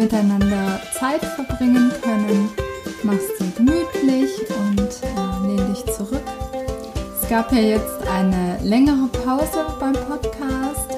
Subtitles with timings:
[0.00, 2.48] miteinander Zeit verbringen können.
[3.02, 6.24] Mach's dir gemütlich und äh, lehn dich zurück.
[7.22, 10.90] Es gab ja jetzt eine längere Pause beim Podcast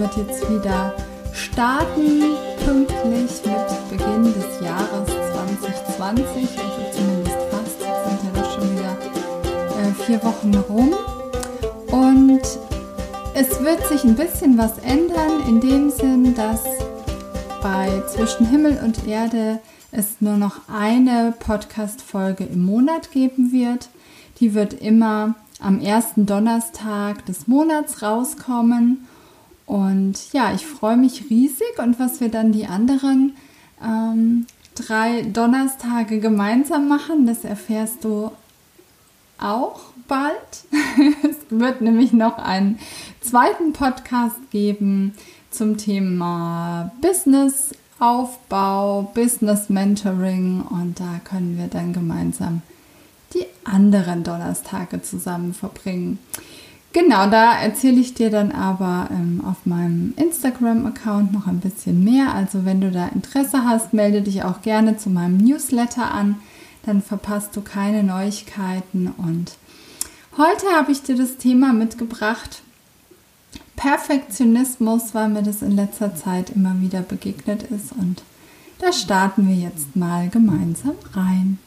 [0.00, 0.94] wird jetzt wieder
[1.34, 2.22] starten,
[2.64, 5.06] pünktlich mit Beginn des Jahres
[5.96, 6.26] 2020,
[6.58, 8.96] also zumindest fast, sind ja doch schon wieder
[9.78, 10.94] äh, vier Wochen rum.
[11.92, 12.40] Und
[13.34, 16.62] es wird sich ein bisschen was ändern, in dem Sinn, dass
[17.62, 19.60] bei Zwischen Himmel und Erde
[19.92, 23.88] es nur noch eine Podcast-Folge im Monat geben wird.
[24.38, 29.06] Die wird immer am ersten Donnerstag des Monats rauskommen
[29.66, 33.36] und ja, ich freue mich riesig und was wir dann die anderen
[33.84, 38.30] ähm, drei Donnerstage gemeinsam machen, das erfährst du
[39.38, 40.64] auch bald.
[41.22, 42.78] es wird nämlich noch einen
[43.20, 45.14] zweiten Podcast geben
[45.50, 52.62] zum Thema Business Aufbau, Business Mentoring und da können wir dann gemeinsam
[53.34, 56.18] die anderen Donnerstage zusammen verbringen.
[56.92, 62.34] Genau, da erzähle ich dir dann aber ähm, auf meinem Instagram-Account noch ein bisschen mehr.
[62.34, 66.36] Also wenn du da Interesse hast, melde dich auch gerne zu meinem Newsletter an.
[66.84, 69.12] Dann verpasst du keine Neuigkeiten.
[69.18, 69.52] Und
[70.36, 72.62] heute habe ich dir das Thema mitgebracht.
[73.80, 77.92] Perfektionismus, weil mir das in letzter Zeit immer wieder begegnet ist.
[77.92, 78.22] Und
[78.78, 81.58] da starten wir jetzt mal gemeinsam rein.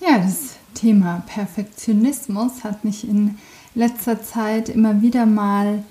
[0.00, 3.36] Ja, das Thema Perfektionismus hat mich in
[3.74, 5.84] letzter Zeit immer wieder mal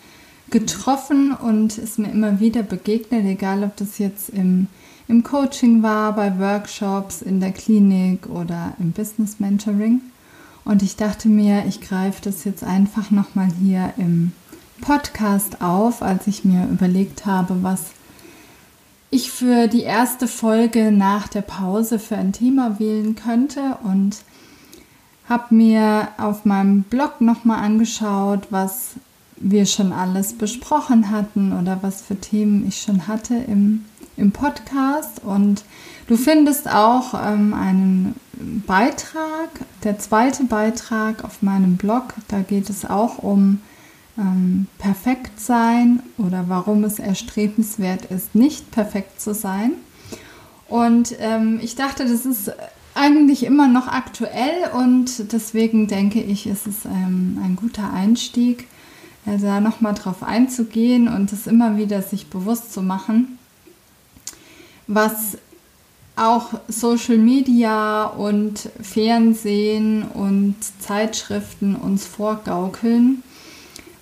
[0.50, 4.66] getroffen und ist mir immer wieder begegnet, egal ob das jetzt im,
[5.08, 10.02] im Coaching war, bei Workshops, in der Klinik oder im Business Mentoring.
[10.69, 14.34] Und ich dachte mir, ich greife das jetzt einfach nochmal hier im
[14.81, 17.85] Podcast auf, als ich mir überlegt habe, was
[19.09, 23.79] ich für die erste Folge nach der Pause für ein Thema wählen könnte.
[23.84, 24.18] Und
[25.28, 28.91] habe mir auf meinem Blog nochmal angeschaut, was
[29.38, 33.85] wir schon alles besprochen hatten oder was für Themen ich schon hatte im,
[34.18, 35.24] im Podcast.
[35.24, 35.63] Und
[36.06, 39.50] du findest auch ähm, einen Beitrag,
[39.83, 42.13] der zweite Beitrag auf meinem Blog.
[42.29, 43.61] Da geht es auch um
[44.17, 49.73] ähm, perfekt sein oder warum es erstrebenswert ist, nicht perfekt zu sein.
[50.67, 52.51] Und ähm, ich dachte, das ist
[52.95, 58.67] eigentlich immer noch aktuell und deswegen denke ich, ist es ähm, ein guter Einstieg,
[59.25, 63.38] äh, da nochmal drauf einzugehen und es immer wieder sich bewusst zu machen,
[64.88, 65.38] was
[66.19, 73.24] auch Social Media und Fernsehen und Zeitschriften uns vorgaukeln,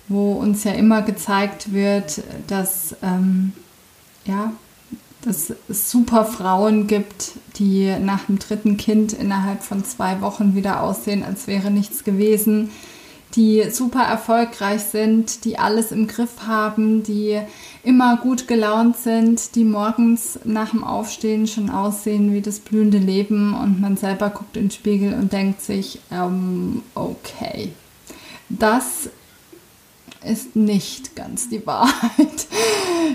[0.08, 3.52] wo uns ja immer gezeigt wird, dass ähm,
[4.24, 4.52] ja,
[5.22, 10.82] dass es super Frauen gibt, die nach dem dritten Kind innerhalb von zwei Wochen wieder
[10.82, 12.70] aussehen, als wäre nichts gewesen,
[13.34, 17.40] die super erfolgreich sind, die alles im Griff haben, die
[17.82, 23.54] immer gut gelaunt sind, die morgens nach dem Aufstehen schon aussehen wie das blühende Leben
[23.54, 27.72] und man selber guckt in den Spiegel und denkt sich, ähm, okay,
[28.48, 29.10] das
[30.24, 32.46] ist nicht ganz die Wahrheit.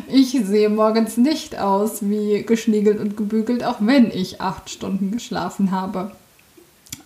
[0.07, 5.71] Ich sehe morgens nicht aus wie geschniegelt und gebügelt, auch wenn ich acht Stunden geschlafen
[5.71, 6.11] habe.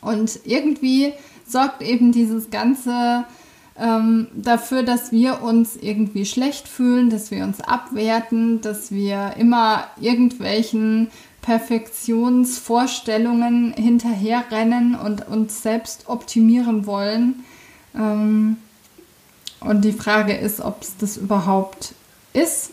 [0.02, 1.14] Und irgendwie
[1.48, 3.26] sorgt eben dieses Ganze
[3.80, 9.86] ähm, dafür, dass wir uns irgendwie schlecht fühlen, dass wir uns abwerten, dass wir immer
[10.00, 11.10] irgendwelchen
[11.42, 17.44] Perfektionsvorstellungen hinterherrennen und uns selbst optimieren wollen.
[17.96, 18.58] Ähm,
[19.60, 21.94] und die Frage ist, ob es das überhaupt
[22.34, 22.72] ist,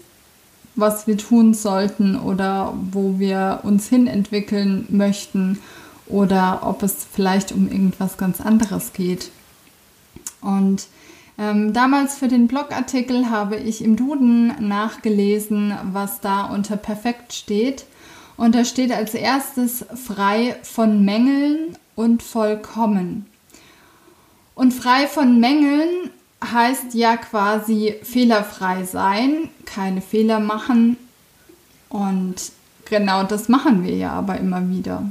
[0.76, 5.60] was wir tun sollten oder wo wir uns hin entwickeln möchten
[6.06, 9.30] oder ob es vielleicht um irgendwas ganz anderes geht.
[10.40, 10.86] Und
[11.38, 17.86] ähm, damals für den Blogartikel habe ich im Duden nachgelesen, was da unter perfekt steht.
[18.36, 23.26] Und da steht als erstes frei von Mängeln und vollkommen.
[24.54, 26.10] Und frei von Mängeln
[26.44, 30.96] heißt ja quasi fehlerfrei sein, keine Fehler machen.
[31.88, 32.52] Und
[32.84, 35.04] genau das machen wir ja aber immer wieder.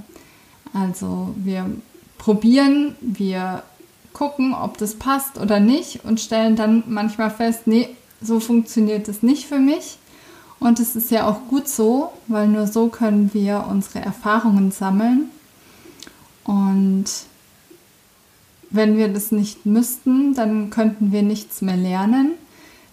[0.74, 1.70] Also wir
[2.18, 3.64] probieren, wir
[4.12, 7.90] gucken, ob das passt oder nicht und stellen dann manchmal fest, nee,
[8.22, 9.98] so funktioniert es nicht für mich.
[10.60, 15.30] Und es ist ja auch gut so, weil nur so können wir unsere Erfahrungen sammeln.
[16.46, 17.06] Und
[18.70, 22.32] wenn wir das nicht müssten, dann könnten wir nichts mehr lernen,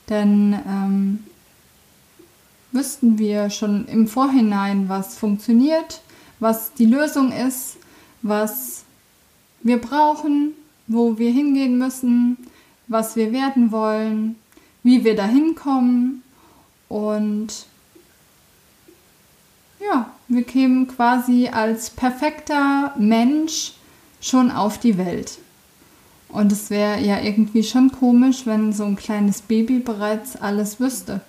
[0.09, 1.25] denn ähm,
[2.73, 6.03] wüssten wir schon im Vorhinein, was funktioniert,
[6.41, 7.77] was die Lösung ist,
[8.23, 8.83] was
[9.63, 10.55] wir brauchen,
[10.87, 12.37] wo wir hingehen müssen,
[12.89, 14.37] was wir werden wollen,
[14.83, 16.23] wie wir dahin kommen
[16.89, 17.67] und
[19.81, 23.75] ja, wir kämen quasi als perfekter Mensch
[24.21, 25.39] schon auf die Welt.
[26.29, 31.23] Und es wäre ja irgendwie schon komisch, wenn so ein kleines Baby bereits alles wüsste.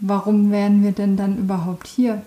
[0.00, 2.22] Warum wären wir denn dann überhaupt hier?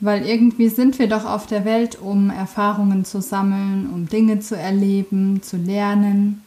[0.00, 4.56] Weil irgendwie sind wir doch auf der Welt, um Erfahrungen zu sammeln, um Dinge zu
[4.56, 6.42] erleben, zu lernen.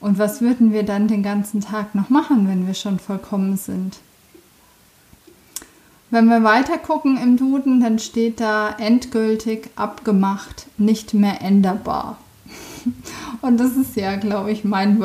[0.00, 3.98] Und was würden wir dann den ganzen Tag noch machen, wenn wir schon vollkommen sind?
[6.10, 12.18] Wenn wir weiter gucken im Duden, dann steht da endgültig abgemacht, nicht mehr änderbar.
[13.40, 15.00] Und das ist ja, glaube ich, mein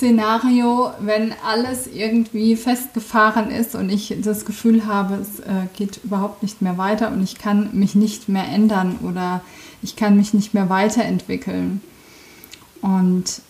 [0.00, 6.42] Worst-Case-Szenario, wenn alles irgendwie festgefahren ist und ich das Gefühl habe, es äh, geht überhaupt
[6.42, 9.42] nicht mehr weiter und ich kann mich nicht mehr ändern oder
[9.82, 11.80] ich kann mich nicht mehr weiterentwickeln.
[12.80, 13.42] Und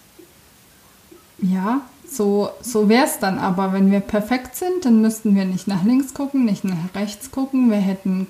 [1.41, 3.73] ja, so, so wäre es dann aber.
[3.73, 7.71] Wenn wir perfekt sind, dann müssten wir nicht nach links gucken, nicht nach rechts gucken.
[7.71, 8.27] Wir hätten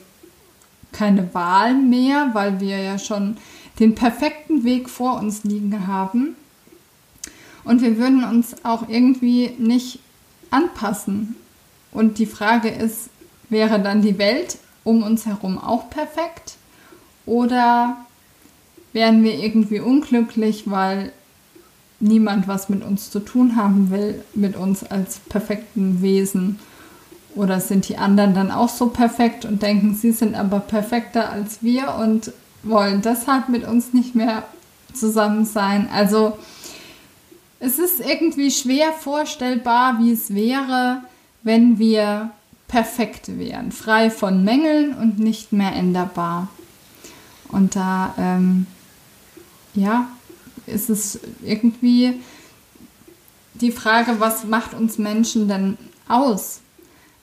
[0.92, 3.36] keine Wahl mehr, weil wir ja schon
[3.78, 6.36] den perfekten Weg vor uns liegen haben.
[7.64, 10.00] Und wir würden uns auch irgendwie nicht
[10.50, 11.36] anpassen.
[11.92, 13.10] Und die Frage ist,
[13.48, 16.56] wäre dann die Welt um uns herum auch perfekt?
[17.26, 17.96] Oder
[18.92, 21.12] wären wir irgendwie unglücklich, weil
[22.00, 26.58] niemand was mit uns zu tun haben will, mit uns als perfekten Wesen.
[27.34, 31.62] Oder sind die anderen dann auch so perfekt und denken, sie sind aber perfekter als
[31.62, 34.44] wir und wollen deshalb mit uns nicht mehr
[34.92, 35.88] zusammen sein?
[35.92, 36.36] Also
[37.60, 41.02] es ist irgendwie schwer vorstellbar, wie es wäre,
[41.42, 42.30] wenn wir
[42.68, 46.48] perfekt wären, frei von Mängeln und nicht mehr änderbar.
[47.48, 48.66] Und da, ähm,
[49.74, 50.08] ja,
[50.66, 52.20] ist es irgendwie
[53.54, 55.76] die Frage, was macht uns Menschen denn
[56.08, 56.60] aus?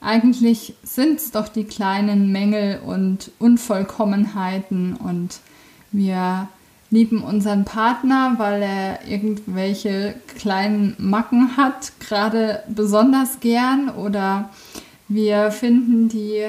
[0.00, 5.40] Eigentlich sind es doch die kleinen Mängel und Unvollkommenheiten und
[5.90, 6.48] wir
[6.90, 14.50] lieben unseren Partner, weil er irgendwelche kleinen Macken hat, gerade besonders gern oder
[15.08, 16.46] wir finden die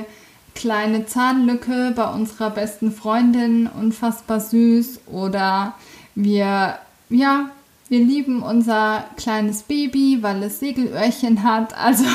[0.55, 5.75] kleine Zahnlücke bei unserer besten Freundin unfassbar süß oder
[6.15, 6.77] wir,
[7.09, 7.49] ja,
[7.87, 11.77] wir lieben unser kleines Baby, weil es Segelöhrchen hat.
[11.77, 12.05] Also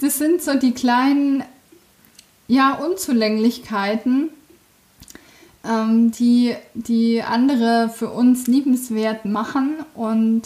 [0.00, 1.42] das sind so die kleinen,
[2.46, 4.30] ja, Unzulänglichkeiten,
[5.68, 10.42] ähm, die, die andere für uns liebenswert machen und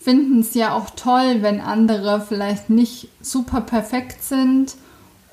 [0.00, 4.76] finden es ja auch toll, wenn andere vielleicht nicht super perfekt sind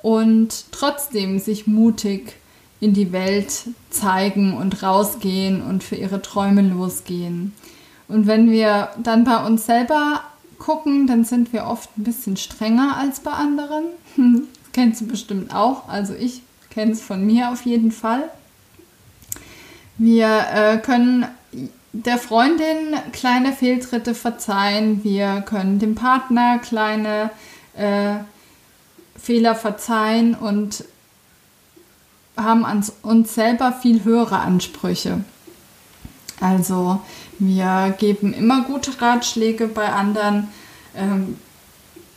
[0.03, 2.35] und trotzdem sich mutig
[2.79, 7.53] in die Welt zeigen und rausgehen und für ihre Träume losgehen.
[8.07, 10.21] Und wenn wir dann bei uns selber
[10.59, 13.85] gucken, dann sind wir oft ein bisschen strenger als bei anderen.
[14.73, 15.89] Kennst du bestimmt auch.
[15.89, 16.41] Also ich
[16.79, 18.29] kenne es von mir auf jeden Fall.
[19.97, 21.25] Wir äh, können
[21.91, 25.03] der Freundin kleine Fehltritte verzeihen.
[25.03, 27.31] Wir können dem Partner kleine
[27.75, 28.19] äh,
[29.17, 30.85] Fehler verzeihen und
[32.37, 35.25] haben an uns selber viel höhere Ansprüche.
[36.39, 37.01] Also
[37.39, 40.47] wir geben immer gute Ratschläge bei anderen.
[40.95, 41.35] Ähm,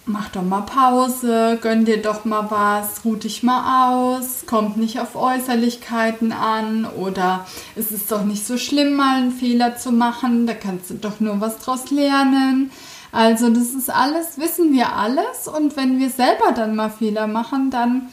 [0.04, 5.00] mach doch mal Pause, gönn dir doch mal was, ruh dich mal aus, kommt nicht
[5.00, 10.46] auf Äußerlichkeiten an oder es ist doch nicht so schlimm, mal einen Fehler zu machen,
[10.46, 12.70] da kannst du doch nur was draus lernen.
[13.12, 17.70] Also das ist alles, wissen wir alles und wenn wir selber dann mal Fehler machen,
[17.70, 18.08] dann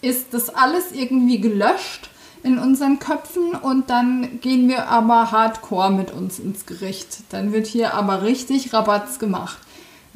[0.00, 2.08] ist das alles irgendwie gelöscht
[2.44, 7.18] in unseren Köpfen und dann gehen wir aber hardcore mit uns ins Gericht.
[7.30, 9.58] Dann wird hier aber richtig Rabatz gemacht.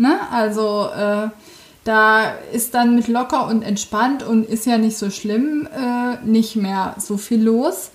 [0.02, 0.18] Ne?
[0.32, 1.28] Also äh,
[1.84, 6.56] da ist dann mit locker und entspannt und ist ja nicht so schlimm, äh, nicht
[6.56, 7.92] mehr so viel los.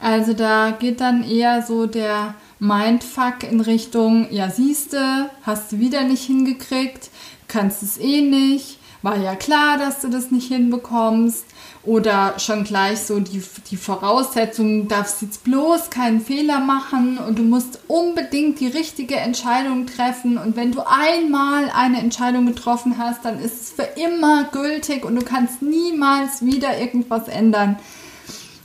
[0.00, 6.04] Also da geht dann eher so der Mindfuck in Richtung, ja siehste, hast du wieder
[6.04, 7.10] nicht hingekriegt,
[7.48, 11.44] kannst es eh nicht, war ja klar, dass du das nicht hinbekommst.
[11.86, 13.40] Oder schon gleich so die,
[13.70, 19.14] die Voraussetzung, du darfst jetzt bloß keinen Fehler machen und du musst unbedingt die richtige
[19.14, 20.36] Entscheidung treffen.
[20.36, 25.14] Und wenn du einmal eine Entscheidung getroffen hast, dann ist es für immer gültig und
[25.14, 27.78] du kannst niemals wieder irgendwas ändern.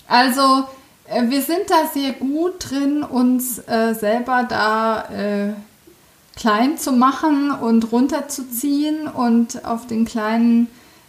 [0.07, 0.65] Also
[1.05, 5.53] äh, wir sind da sehr gut drin, uns äh, selber da äh,
[6.35, 10.67] klein zu machen und runterzuziehen und auf den kleinen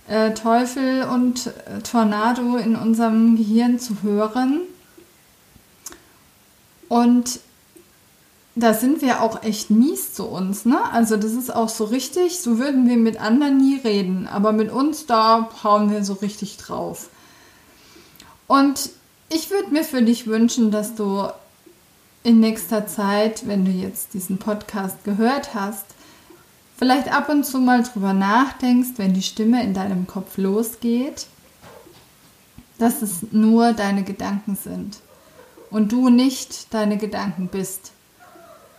[0.09, 4.61] äh, Teufel und äh, Tornado in unserem Gehirn zu hören.
[6.89, 7.41] Und
[8.55, 10.79] da sind wir auch echt mies zu uns, ne?
[10.93, 14.71] Also das ist auch so richtig, so würden wir mit anderen nie reden, aber mit
[14.71, 17.09] uns da hauen wir so richtig drauf.
[18.47, 18.91] Und
[19.31, 21.29] ich würde mir für dich wünschen, dass du
[22.23, 25.87] in nächster Zeit, wenn du jetzt diesen Podcast gehört hast,
[26.83, 31.29] vielleicht ab und zu mal drüber nachdenkst, wenn die Stimme in deinem Kopf losgeht,
[32.79, 34.99] dass es nur deine Gedanken sind
[35.71, 37.93] und du nicht deine Gedanken bist.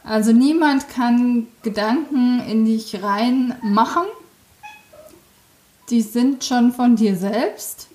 [0.04, 4.04] Also niemand kann Gedanken in dich rein machen.
[5.90, 7.88] Die sind schon von dir selbst,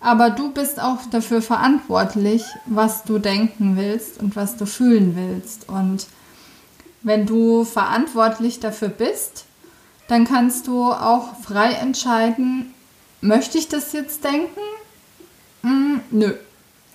[0.00, 5.66] aber du bist auch dafür verantwortlich, was du denken willst und was du fühlen willst.
[5.66, 6.08] Und
[7.02, 9.45] wenn du verantwortlich dafür bist,
[10.08, 12.74] dann kannst du auch frei entscheiden,
[13.20, 14.60] möchte ich das jetzt denken?
[15.62, 16.34] Hm, nö,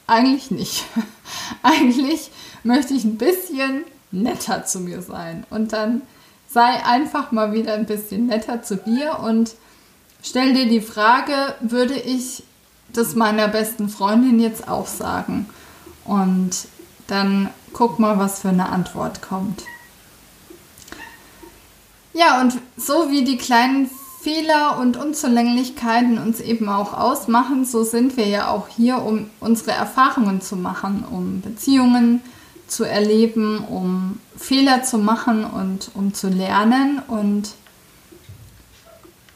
[0.07, 0.85] eigentlich nicht.
[1.63, 2.31] eigentlich
[2.63, 5.45] möchte ich ein bisschen netter zu mir sein.
[5.49, 6.01] Und dann
[6.47, 9.55] sei einfach mal wieder ein bisschen netter zu dir und
[10.21, 12.43] stell dir die Frage, würde ich
[12.89, 15.47] das meiner besten Freundin jetzt auch sagen?
[16.03, 16.67] Und
[17.07, 19.63] dann guck mal, was für eine Antwort kommt.
[22.13, 23.89] Ja, und so wie die kleinen
[24.21, 29.71] Fehler und Unzulänglichkeiten uns eben auch ausmachen, so sind wir ja auch hier, um unsere
[29.71, 32.21] Erfahrungen zu machen, um Beziehungen
[32.67, 37.49] zu erleben, um Fehler zu machen und um zu lernen und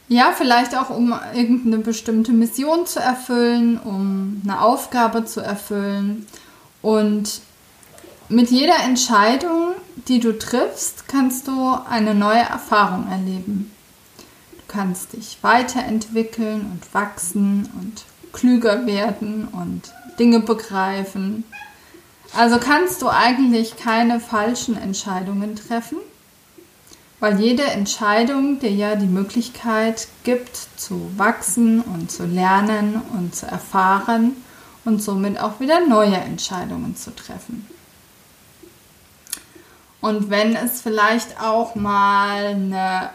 [0.08, 6.26] ja, vielleicht auch um irgendeine bestimmte Mission zu erfüllen, um eine Aufgabe zu erfüllen.
[6.80, 7.40] Und
[8.28, 9.74] mit jeder Entscheidung,
[10.08, 13.72] die du triffst, kannst du eine neue Erfahrung erleben.
[14.18, 21.44] Du kannst dich weiterentwickeln und wachsen und klüger werden und Dinge begreifen.
[22.34, 25.98] Also kannst du eigentlich keine falschen Entscheidungen treffen,
[27.20, 33.46] weil jede Entscheidung dir ja die Möglichkeit gibt zu wachsen und zu lernen und zu
[33.46, 34.32] erfahren
[34.84, 37.66] und somit auch wieder neue Entscheidungen zu treffen.
[40.06, 43.10] Und wenn es vielleicht auch mal eine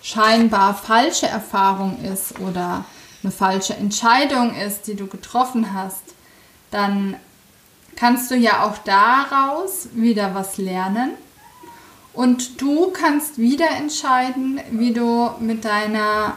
[0.00, 2.84] scheinbar falsche Erfahrung ist oder
[3.24, 6.04] eine falsche Entscheidung ist, die du getroffen hast,
[6.70, 7.16] dann
[7.96, 11.10] kannst du ja auch daraus wieder was lernen.
[12.12, 16.36] Und du kannst wieder entscheiden, wie du mit deiner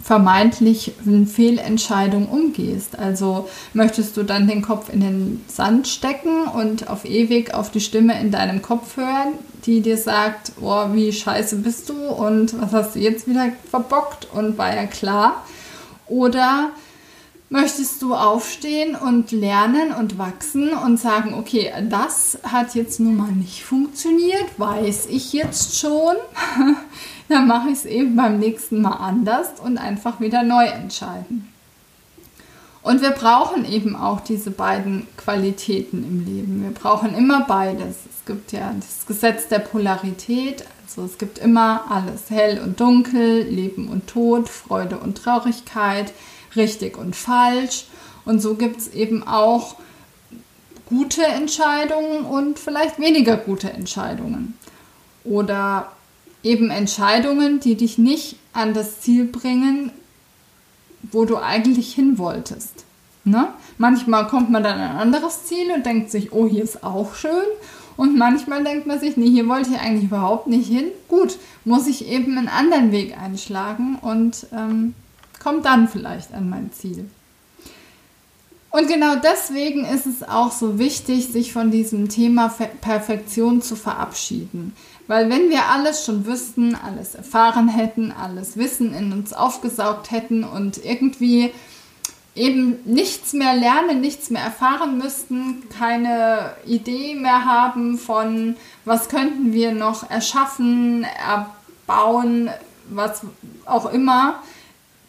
[0.00, 0.92] vermeintlich
[1.26, 2.98] Fehlentscheidung umgehst.
[2.98, 7.80] Also möchtest du dann den Kopf in den Sand stecken und auf ewig auf die
[7.80, 9.34] Stimme in deinem Kopf hören,
[9.66, 14.28] die dir sagt, oh, wie scheiße bist du und was hast du jetzt wieder verbockt
[14.32, 15.44] und war ja klar.
[16.06, 16.70] Oder
[17.52, 23.30] möchtest du aufstehen und lernen und wachsen und sagen, okay, das hat jetzt nun mal
[23.30, 26.16] nicht funktioniert, weiß ich jetzt schon.
[27.28, 31.46] dann mache ich es eben beim nächsten Mal anders und einfach wieder neu entscheiden.
[32.80, 36.62] Und wir brauchen eben auch diese beiden Qualitäten im Leben.
[36.62, 37.96] Wir brauchen immer beides.
[38.10, 43.42] Es gibt ja das Gesetz der Polarität, also es gibt immer alles, hell und dunkel,
[43.42, 46.12] Leben und Tod, Freude und Traurigkeit,
[46.56, 47.86] richtig und falsch.
[48.24, 49.76] Und so gibt es eben auch
[50.86, 54.58] gute Entscheidungen und vielleicht weniger gute Entscheidungen.
[55.24, 55.92] Oder
[56.42, 59.90] eben Entscheidungen, die dich nicht an das Ziel bringen,
[61.02, 62.84] wo du eigentlich hin wolltest.
[63.24, 63.48] Ne?
[63.78, 67.14] Manchmal kommt man dann an ein anderes Ziel und denkt sich, oh, hier ist auch
[67.14, 67.46] schön.
[67.96, 70.86] Und manchmal denkt man sich, nee, hier wollte ich eigentlich überhaupt nicht hin.
[71.08, 74.94] Gut, muss ich eben einen anderen Weg einschlagen und ähm,
[75.42, 77.08] komme dann vielleicht an mein Ziel.
[78.70, 82.48] Und genau deswegen ist es auch so wichtig, sich von diesem Thema
[82.80, 84.74] Perfektion zu verabschieden.
[85.06, 90.42] Weil wenn wir alles schon wüssten, alles erfahren hätten, alles Wissen in uns aufgesaugt hätten
[90.42, 91.52] und irgendwie
[92.34, 98.56] eben nichts mehr lernen, nichts mehr erfahren müssten, keine Idee mehr haben von,
[98.86, 102.48] was könnten wir noch erschaffen, erbauen,
[102.88, 103.20] was
[103.66, 104.42] auch immer,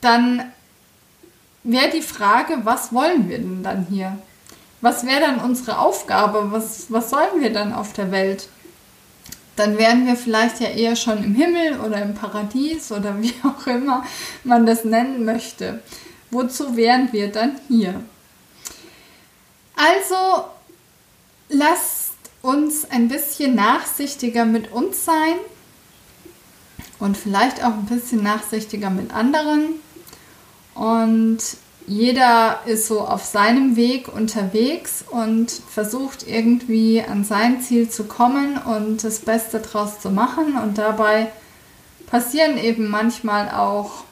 [0.03, 0.51] dann
[1.63, 4.17] wäre die Frage, was wollen wir denn dann hier?
[4.81, 6.51] Was wäre dann unsere Aufgabe?
[6.51, 8.50] Was, was sollen wir dann auf der Welt?
[9.55, 13.65] Dann wären wir vielleicht ja eher schon im Himmel oder im Paradies oder wie auch
[13.67, 14.05] immer
[14.43, 15.81] man das nennen möchte.
[16.31, 18.01] Wozu wären wir dann hier?
[19.75, 20.45] Also
[21.50, 25.36] lasst uns ein bisschen nachsichtiger mit uns sein
[27.00, 29.75] und vielleicht auch ein bisschen nachsichtiger mit anderen.
[30.75, 31.39] Und
[31.86, 38.58] jeder ist so auf seinem Weg unterwegs und versucht irgendwie an sein Ziel zu kommen
[38.58, 40.58] und das Beste draus zu machen.
[40.58, 41.32] Und dabei
[42.08, 44.03] passieren eben manchmal auch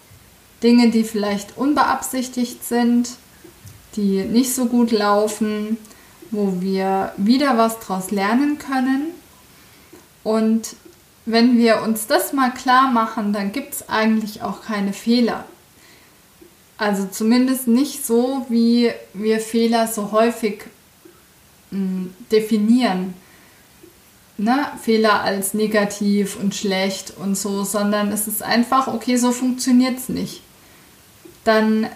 [0.64, 3.12] Dinge, die vielleicht unbeabsichtigt sind,
[3.96, 5.78] die nicht so gut laufen,
[6.30, 9.08] wo wir wieder was draus lernen können.
[10.24, 10.76] Und
[11.26, 15.46] wenn wir uns das mal klar machen, dann gibt es eigentlich auch keine Fehler.
[16.82, 20.64] Also zumindest nicht so, wie wir Fehler so häufig
[21.70, 23.14] mh, hm, definieren.
[24.38, 24.66] Ne?
[24.82, 30.10] Fehler als negativ und schlecht und so, sondern es ist einfach, okay, so funktioniert es
[30.10, 30.42] nicht.
[31.44, 31.88] Dann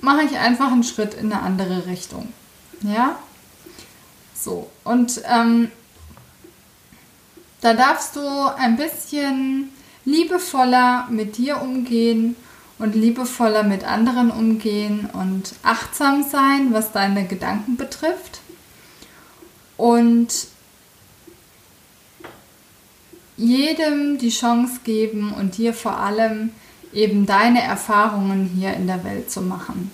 [0.00, 2.32] mache ich einfach einen Schritt in eine andere Richtung.
[2.82, 3.18] Ja?
[4.32, 5.72] So, und ähm,
[7.62, 9.72] da darfst du ein bisschen
[10.04, 12.36] liebevoller mit dir umgehen
[12.78, 18.40] und liebevoller mit anderen umgehen und achtsam sein, was deine Gedanken betrifft.
[19.76, 20.48] Und
[23.36, 26.50] jedem die Chance geben und dir vor allem
[26.92, 29.90] eben deine Erfahrungen hier in der Welt zu machen.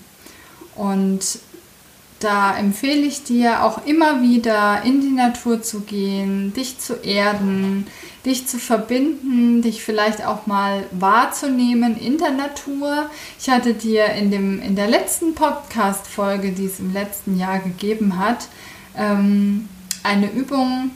[0.75, 1.39] Und
[2.23, 7.87] da empfehle ich dir auch immer wieder in die Natur zu gehen, dich zu erden,
[8.25, 13.09] dich zu verbinden, dich vielleicht auch mal wahrzunehmen in der Natur.
[13.39, 18.17] Ich hatte dir in, dem, in der letzten Podcast-Folge, die es im letzten Jahr gegeben
[18.17, 18.47] hat,
[18.97, 19.67] ähm,
[20.03, 20.91] eine Übung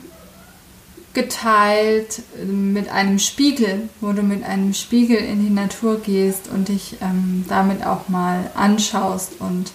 [1.14, 6.98] geteilt mit einem Spiegel, wo du mit einem Spiegel in die Natur gehst und dich
[7.02, 9.72] ähm, damit auch mal anschaust und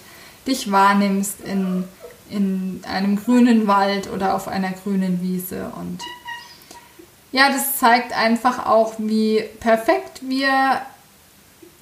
[0.47, 1.85] dich wahrnimmst in,
[2.29, 5.71] in einem grünen Wald oder auf einer grünen Wiese.
[5.79, 5.99] Und
[7.31, 10.81] ja, das zeigt einfach auch, wie perfekt wir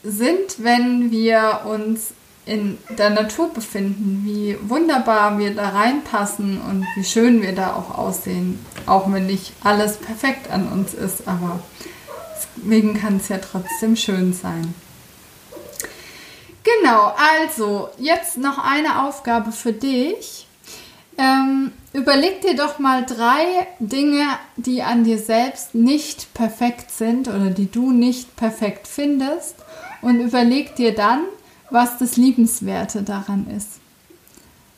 [0.04, 2.14] sind, wenn wir uns
[2.46, 7.98] in der Natur befinden, wie wunderbar wir da reinpassen und wie schön wir da auch
[7.98, 11.60] aussehen, auch wenn nicht alles perfekt an uns ist, aber
[12.58, 14.74] deswegen kann es ja trotzdem schön sein.
[16.80, 20.48] Genau, also jetzt noch eine Aufgabe für dich.
[21.18, 27.50] Ähm, überleg dir doch mal drei Dinge, die an dir selbst nicht perfekt sind oder
[27.50, 29.56] die du nicht perfekt findest
[30.02, 31.24] und überleg dir dann,
[31.70, 33.80] was das Liebenswerte daran ist.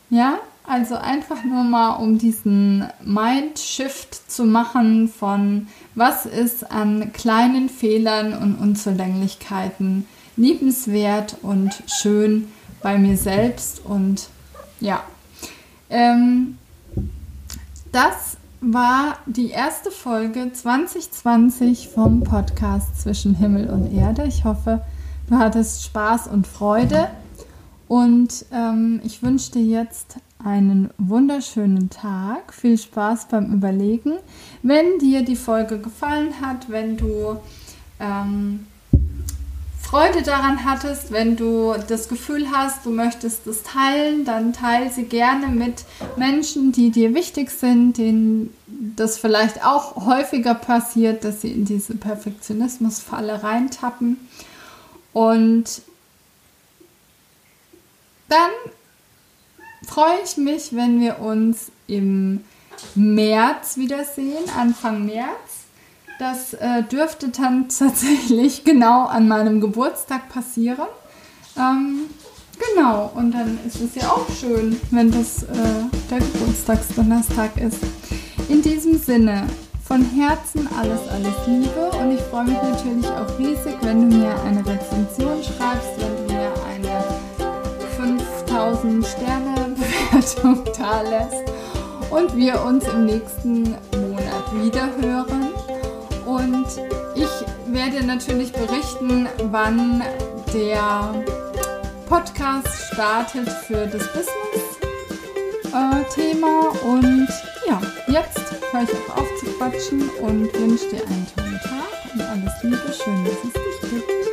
[0.09, 7.69] Ja, also einfach nur mal, um diesen Mind-Shift zu machen von, was ist an kleinen
[7.69, 12.47] Fehlern und Unzulänglichkeiten liebenswert und schön
[12.81, 13.83] bei mir selbst.
[13.85, 14.27] Und
[14.79, 15.03] ja,
[15.89, 16.57] ähm,
[17.91, 24.23] das war die erste Folge 2020 vom Podcast Zwischen Himmel und Erde.
[24.25, 24.81] Ich hoffe,
[25.29, 27.09] du hattest Spaß und Freude.
[27.87, 32.53] Und ähm, ich wünsche dir jetzt einen wunderschönen Tag.
[32.53, 34.13] Viel Spaß beim Überlegen.
[34.61, 37.37] Wenn dir die Folge gefallen hat, wenn du
[37.99, 38.65] ähm,
[39.83, 45.03] Freude daran hattest, wenn du das Gefühl hast, du möchtest es teilen, dann teile sie
[45.03, 48.55] gerne mit Menschen, die dir wichtig sind, denen
[48.95, 54.17] das vielleicht auch häufiger passiert, dass sie in diese Perfektionismusfalle reintappen.
[55.11, 55.83] Und
[58.29, 58.51] dann
[59.85, 62.43] freue ich mich, wenn wir uns im
[62.95, 65.52] März wiedersehen, Anfang März.
[66.23, 70.87] Das äh, dürfte dann tatsächlich genau an meinem Geburtstag passieren.
[71.57, 72.05] Ähm,
[72.57, 75.47] genau, und dann ist es ja auch schön, wenn das äh,
[76.09, 77.79] der Geburtstagsdonnerstag ist.
[78.47, 79.47] In diesem Sinne,
[79.85, 84.33] von Herzen alles, alles Liebe und ich freue mich natürlich auch riesig, wenn du mir
[84.43, 87.03] eine Rezension schreibst, wenn du mir eine
[87.97, 91.51] 5000 Sterne Bewertung da lässt
[92.11, 95.52] und wir uns im nächsten Monat wieder hören.
[96.53, 96.67] Und
[97.15, 97.29] ich
[97.73, 100.03] werde natürlich berichten, wann
[100.53, 101.23] der
[102.07, 106.69] Podcast startet für das Business-Thema.
[106.85, 107.27] und
[107.67, 108.39] ja, jetzt
[108.71, 112.93] höre ich auch auf zu quatschen und wünsche dir einen tollen Tag und alles Liebe.
[113.03, 114.32] Schön, dass es dich gibt.